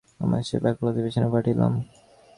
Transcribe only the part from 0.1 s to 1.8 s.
আমার সেই বকুলতলায় বিছানা পাতিলাম।